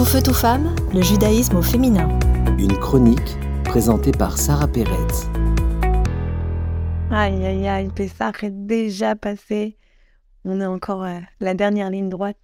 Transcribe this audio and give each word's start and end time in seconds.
Tout 0.00 0.06
feu, 0.06 0.22
tout 0.22 0.32
femme, 0.32 0.74
le 0.94 1.02
judaïsme 1.02 1.56
au 1.56 1.62
féminin. 1.62 2.08
Une 2.58 2.74
chronique 2.78 3.36
présentée 3.64 4.12
par 4.12 4.38
Sarah 4.38 4.66
Pérez. 4.66 4.94
Aïe, 7.10 7.44
aïe, 7.44 7.68
aïe, 7.68 7.90
Pessah 7.94 8.32
est 8.40 8.50
déjà 8.50 9.14
passé. 9.14 9.76
On 10.46 10.58
est 10.58 10.64
encore 10.64 11.04
à 11.04 11.18
la 11.40 11.52
dernière 11.52 11.90
ligne 11.90 12.08
droite. 12.08 12.38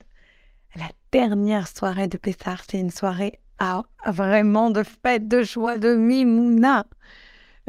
La 0.74 0.88
dernière 1.10 1.66
soirée 1.66 2.08
de 2.08 2.18
Pessah, 2.18 2.58
c'est 2.70 2.78
une 2.78 2.90
soirée 2.90 3.40
à, 3.58 3.84
vraiment 4.04 4.70
de 4.70 4.82
fête, 4.82 5.26
de 5.26 5.42
joie, 5.42 5.78
de 5.78 5.94
mimouna. 5.94 6.84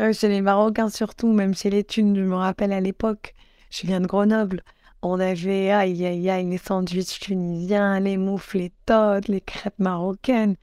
Euh, 0.01 0.11
chez 0.11 0.27
les 0.27 0.41
Marocains 0.41 0.89
surtout, 0.89 1.31
même 1.31 1.55
chez 1.55 1.69
les 1.69 1.85
Thunes, 1.85 2.13
je 2.13 2.23
me 2.23 2.35
rappelle 2.35 2.73
à 2.73 2.81
l'époque, 2.81 3.33
je 3.69 3.87
viens 3.87 4.01
de 4.01 4.07
Grenoble, 4.07 4.63
on 5.09 5.19
avait, 5.19 5.71
aïe, 5.71 6.05
aïe, 6.05 6.29
aïe, 6.29 6.49
les 6.49 6.57
sandwichs 6.57 7.19
tunisiens, 7.19 7.99
les 7.99 8.17
moufles, 8.17 8.57
les 8.59 8.73
totes, 8.85 9.27
les 9.27 9.41
crêpes 9.41 9.79
marocaines. 9.79 10.55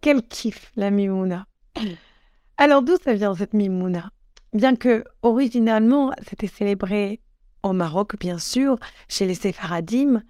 Quel 0.00 0.22
kiff, 0.22 0.72
la 0.76 0.90
mimouna. 0.90 1.46
Alors, 2.58 2.82
d'où 2.82 2.96
ça 3.02 3.14
vient 3.14 3.34
cette 3.34 3.54
mimouna? 3.54 4.10
Bien 4.52 4.76
que, 4.76 5.04
originalement, 5.22 6.12
c'était 6.28 6.46
célébré 6.46 7.20
au 7.62 7.72
Maroc, 7.72 8.18
bien 8.18 8.38
sûr, 8.38 8.76
chez 9.08 9.26
les 9.26 9.34
séfaradim, 9.34 10.22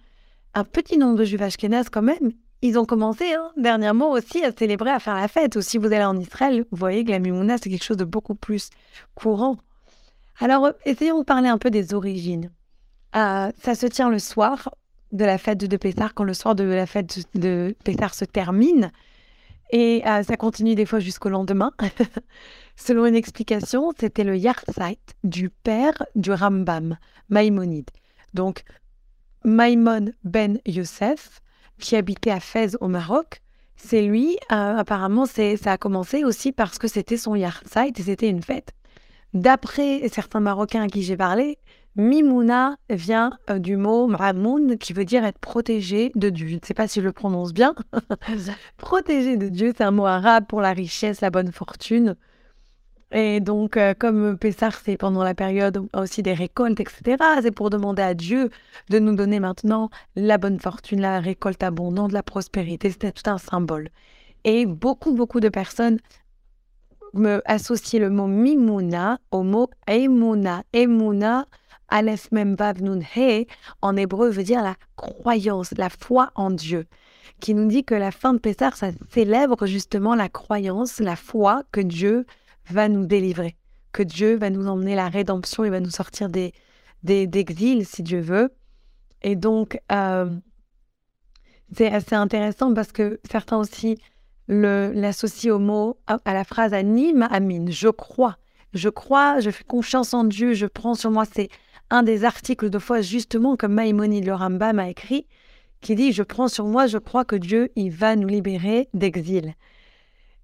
un 0.55 0.65
petit 0.65 0.99
nombre 0.99 1.19
de 1.19 1.25
juifs 1.25 1.41
ashkénazes 1.41 1.89
quand 1.89 2.02
même, 2.02 2.33
ils 2.65 2.79
ont 2.79 2.85
commencé 2.85 3.33
hein, 3.33 3.51
dernièrement 3.57 4.13
aussi 4.13 4.45
à 4.45 4.52
célébrer, 4.52 4.91
à 4.91 5.01
faire 5.01 5.16
la 5.16 5.27
fête. 5.27 5.57
Ou 5.57 5.63
si 5.63 5.79
vous 5.79 5.87
allez 5.87 6.05
en 6.05 6.19
Israël, 6.19 6.65
vous 6.71 6.77
voyez 6.79 7.05
que 7.05 7.11
la 7.11 7.19
mimouna, 7.19 7.59
c'est 7.59 7.69
quelque 7.69 7.85
chose 7.85 7.97
de 7.97 8.05
beaucoup 8.05 8.37
plus 8.37 8.71
courant. 9.16 9.57
Alors, 10.39 10.71
essayons 10.85 11.21
de 11.21 11.25
parler 11.25 11.49
un 11.49 11.59
peu 11.59 11.71
des 11.71 11.93
origines. 11.93 12.51
Euh, 13.15 13.51
ça 13.62 13.75
se 13.75 13.87
tient 13.87 14.11
le 14.11 14.19
soir 14.19 14.71
de 15.12 15.25
la 15.25 15.39
fête 15.39 15.59
de 15.59 15.77
Pessah, 15.77 16.11
quand 16.15 16.25
le 16.25 16.34
soir 16.34 16.55
de 16.55 16.65
la 16.65 16.87
fête 16.87 17.27
de 17.35 17.75
Pessah 17.85 18.09
se 18.09 18.25
termine. 18.25 18.91
Et 19.71 20.02
euh, 20.07 20.23
ça 20.23 20.37
continue 20.37 20.74
des 20.74 20.87
fois 20.87 21.01
jusqu'au 21.01 21.29
lendemain. 21.29 21.73
Selon 22.77 23.07
une 23.07 23.15
explication, 23.15 23.93
c'était 23.99 24.24
le 24.24 24.37
Yartzeit 24.37 24.99
du 25.24 25.51
père 25.51 26.05
du 26.15 26.33
Rambam, 26.33 26.96
Maïmonide. 27.29 27.90
Donc, 28.35 28.65
Maïmon 29.45 30.13
ben 30.24 30.59
Youssef, 30.66 31.40
qui 31.79 31.96
habitait 31.96 32.30
à 32.30 32.40
Fès 32.40 32.77
au 32.80 32.88
Maroc, 32.88 33.40
c'est 33.77 34.02
lui, 34.02 34.37
euh, 34.52 34.77
apparemment, 34.77 35.27
ça 35.27 35.73
a 35.73 35.77
commencé 35.77 36.24
aussi 36.24 36.52
parce 36.52 36.79
que 36.79 36.87
c'était 36.87 37.16
son 37.16 37.35
Yartzeit 37.35 37.93
et 37.96 38.02
c'était 38.02 38.29
une 38.29 38.43
fête. 38.43 38.73
D'après 39.35 40.07
certains 40.09 40.40
Marocains 40.40 40.83
à 40.83 40.87
qui 40.87 41.02
j'ai 41.02 41.16
parlé, 41.16 41.59
Mimouna 41.96 42.76
vient 42.88 43.38
euh, 43.51 43.59
du 43.59 43.76
mot 43.76 44.07
Mamoun 44.07 44.79
qui 44.79 44.93
veut 44.93 45.04
dire 45.04 45.24
être 45.24 45.38
protégé 45.38 46.10
de 46.15 46.30
Dieu. 46.30 46.49
Je 46.49 46.54
ne 46.54 46.60
sais 46.62 46.74
pas 46.74 46.88
si 46.88 47.01
je 47.01 47.04
le 47.04 47.12
prononce 47.12 47.52
bien. 47.52 47.74
protégé 48.79 49.37
de 49.37 49.49
Dieu, 49.49 49.73
c'est 49.76 49.84
un 49.84 49.90
mot 49.90 50.07
arabe 50.07 50.46
pour 50.46 50.60
la 50.60 50.73
richesse, 50.73 51.21
la 51.21 51.30
bonne 51.30 51.52
fortune. 51.52 52.16
Et 53.15 53.40
donc, 53.40 53.76
euh, 53.76 53.93
comme 53.99 54.38
Pessah, 54.38 54.71
c'est 54.71 54.96
pendant 54.96 55.23
la 55.23 55.34
période 55.34 55.87
aussi 55.95 56.23
des 56.23 56.32
récoltes, 56.32 56.80
etc., 56.80 57.23
c'est 57.43 57.51
pour 57.51 57.68
demander 57.68 58.01
à 58.01 58.15
Dieu 58.15 58.49
de 58.88 58.99
nous 58.99 59.15
donner 59.15 59.38
maintenant 59.38 59.90
la 60.16 60.38
bonne 60.38 60.59
fortune, 60.59 61.02
la 61.02 61.21
récolte 61.21 61.62
abondante, 61.62 62.12
la 62.12 62.23
prospérité. 62.23 62.90
C'était 62.90 63.12
tout 63.12 63.29
un 63.29 63.37
symbole. 63.37 63.90
Et 64.44 64.65
beaucoup, 64.65 65.12
beaucoup 65.12 65.41
de 65.41 65.50
personnes 65.50 65.99
me 67.12 67.43
associent 67.44 68.00
le 68.00 68.09
mot 68.09 68.27
Mimouna 68.27 69.19
au 69.31 69.43
mot 69.43 69.69
Emouna. 69.87 70.65
Emouna, 70.72 71.47
Aleph 71.93 72.32
Mem 72.32 72.54
Vav 72.54 72.82
Nun 72.82 73.00
He, 73.15 73.47
en 73.82 73.97
hébreu 73.97 74.31
veut 74.31 74.43
dire 74.44 74.62
la 74.62 74.76
croyance, 74.97 75.72
la 75.76 75.91
foi 75.91 76.31
en 76.34 76.50
Dieu, 76.50 76.87
qui 77.41 77.53
nous 77.53 77.69
dit 77.69 77.84
que 77.84 77.94
la 77.94 78.10
fin 78.10 78.32
de 78.32 78.38
Pessah, 78.38 78.71
ça 78.72 78.91
célèbre 79.10 79.66
justement 79.66 80.15
la 80.15 80.31
croyance, 80.31 81.00
la 81.00 81.16
foi 81.16 81.65
que 81.71 81.82
Dieu 81.82 82.25
va 82.71 82.88
nous 82.88 83.04
délivrer, 83.04 83.56
que 83.93 84.03
Dieu 84.03 84.37
va 84.37 84.49
nous 84.49 84.67
emmener 84.69 84.94
la 84.94 85.09
rédemption, 85.09 85.65
il 85.65 85.71
va 85.71 85.81
nous 85.81 85.91
sortir 85.91 86.31
des 86.31 86.53
d'exil 87.03 87.84
si 87.84 88.03
Dieu 88.03 88.21
veut. 88.21 88.55
Et 89.22 89.37
donc, 89.37 89.78
euh, 89.91 90.31
c'est 91.77 91.93
assez 91.93 92.15
intéressant 92.15 92.72
parce 92.72 92.93
que 92.93 93.21
certains 93.31 93.59
aussi 93.59 93.99
l'associent 94.49 95.56
au 95.56 95.59
mot, 95.59 95.99
à, 96.06 96.19
la 96.33 96.44
phrase 96.44 96.72
anime, 96.72 97.27
amine, 97.31 97.71
je 97.71 97.88
crois. 97.88 98.37
Je 98.72 98.88
crois, 98.88 99.41
je 99.41 99.50
fais 99.50 99.65
confiance 99.65 100.15
en 100.15 100.25
Dieu, 100.25 100.55
je 100.55 100.67
prends 100.67 100.94
sur 100.94 101.11
moi. 101.11 101.25
C'est 101.31 101.50
un 101.93 102.03
des 102.03 102.25
articles 102.25 102.71
de 102.71 102.79
foi, 102.79 103.03
justement, 103.03 103.55
comme 103.57 103.75
Maïmonide 103.75 104.25
le 104.25 104.35
Rambam 104.35 104.79
a 104.79 104.89
écrit, 104.89 105.27
qui 105.83 105.95
dit 105.95 106.13
Je 106.13 106.23
prends 106.23 106.49
sur 106.49 106.65
moi, 106.65 106.87
je 106.87 106.97
crois 106.97 107.27
que 107.27 107.37
Dieu, 107.37 107.71
il 107.77 107.91
va 107.91 108.17
nous 108.17 108.29
libérer 108.29 108.89
d'exil. 108.95 109.55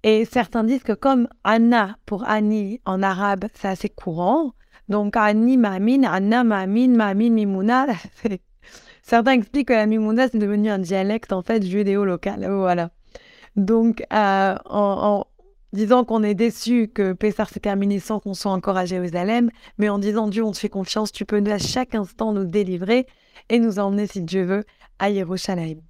Et 0.02 0.26
certains 0.26 0.62
disent 0.62 0.82
que 0.82 0.92
comme 0.92 1.26
Anna 1.44 1.96
pour 2.04 2.28
Annie 2.28 2.80
en 2.84 3.02
arabe, 3.02 3.46
c'est 3.54 3.68
assez 3.68 3.88
courant. 3.88 4.52
Donc 4.90 5.16
Annie 5.16 5.56
Ma'amin, 5.56 6.02
Anna 6.04 6.44
Ma'amin, 6.44 6.88
Ma'amin 6.88 7.30
Mimouna. 7.30 7.86
Certains 9.02 9.32
expliquent 9.32 9.68
que 9.68 9.72
la 9.72 9.86
Mimouna, 9.86 10.28
c'est 10.28 10.38
devenu 10.38 10.68
un 10.68 10.78
dialecte 10.78 11.32
en 11.32 11.40
fait 11.40 11.64
judéo-local. 11.64 12.46
Voilà. 12.50 12.90
Donc 13.56 14.04
euh, 14.12 14.54
en, 14.66 15.24
disant 15.72 16.04
qu'on 16.04 16.22
est 16.22 16.34
déçu 16.34 16.88
que 16.88 17.12
Pessah 17.12 17.44
s'est 17.44 17.60
terminé 17.60 18.00
sans 18.00 18.20
qu'on 18.20 18.34
soit 18.34 18.52
encore 18.52 18.76
à 18.76 18.86
Jérusalem, 18.86 19.50
mais 19.76 19.88
en 19.88 19.98
disant 19.98 20.28
Dieu, 20.28 20.44
on 20.44 20.52
te 20.52 20.58
fait 20.58 20.68
confiance, 20.68 21.12
tu 21.12 21.24
peux 21.24 21.42
à 21.50 21.58
chaque 21.58 21.94
instant 21.94 22.32
nous 22.32 22.44
délivrer 22.44 23.06
et 23.48 23.58
nous 23.58 23.78
emmener, 23.78 24.06
si 24.06 24.22
Dieu 24.22 24.44
veut, 24.44 24.64
à 24.98 25.10
Yerushalayim. 25.10 25.80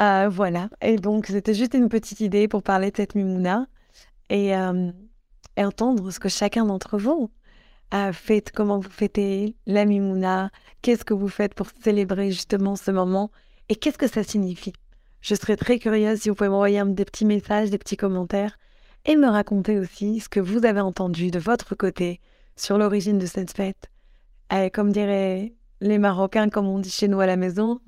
Euh, 0.00 0.28
voilà, 0.28 0.68
et 0.82 0.96
donc 0.96 1.26
c'était 1.26 1.54
juste 1.54 1.74
une 1.74 1.88
petite 1.88 2.20
idée 2.20 2.48
pour 2.48 2.62
parler 2.62 2.90
de 2.90 2.96
cette 2.96 3.14
Mimouna 3.14 3.66
et, 4.28 4.54
euh, 4.54 4.92
et 5.56 5.64
entendre 5.64 6.10
ce 6.10 6.20
que 6.20 6.28
chacun 6.28 6.66
d'entre 6.66 6.98
vous 6.98 7.30
a 7.90 8.12
fait, 8.12 8.50
comment 8.54 8.78
vous 8.78 8.90
fêtez 8.90 9.56
la 9.66 9.86
Mimouna, 9.86 10.50
qu'est-ce 10.82 11.04
que 11.04 11.14
vous 11.14 11.28
faites 11.28 11.54
pour 11.54 11.68
célébrer 11.82 12.30
justement 12.30 12.76
ce 12.76 12.90
moment 12.90 13.30
et 13.70 13.76
qu'est-ce 13.76 13.96
que 13.96 14.08
ça 14.08 14.22
signifie? 14.22 14.74
Je 15.22 15.34
serais 15.34 15.56
très 15.56 15.78
curieuse 15.78 16.20
si 16.20 16.28
vous 16.28 16.34
pouvez 16.34 16.50
m'envoyer 16.50 16.82
des 16.84 17.04
petits 17.04 17.24
messages, 17.24 17.70
des 17.70 17.78
petits 17.78 17.96
commentaires 17.96 18.58
et 19.06 19.16
me 19.16 19.28
raconter 19.28 19.78
aussi 19.78 20.20
ce 20.20 20.28
que 20.28 20.40
vous 20.40 20.66
avez 20.66 20.80
entendu 20.80 21.30
de 21.30 21.38
votre 21.38 21.74
côté 21.74 22.20
sur 22.56 22.76
l'origine 22.76 23.18
de 23.18 23.26
cette 23.26 23.52
fête. 23.52 23.90
Et 24.54 24.70
comme 24.70 24.92
diraient 24.92 25.54
les 25.80 25.98
Marocains, 25.98 26.48
comme 26.48 26.66
on 26.66 26.78
dit 26.78 26.90
chez 26.90 27.08
nous 27.08 27.20
à 27.20 27.26
la 27.26 27.36
maison, 27.36 27.80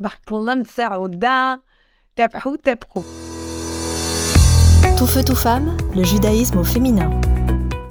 tout 4.97 5.07
feu, 5.07 5.23
tout 5.25 5.37
femme, 5.37 5.77
le 5.95 6.03
judaïsme 6.03 6.59
au 6.59 6.65
féminin. 6.65 7.11